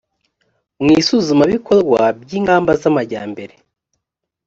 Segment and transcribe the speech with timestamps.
[0.83, 3.55] mu isuzumabikorwa by ingamba z amajyambere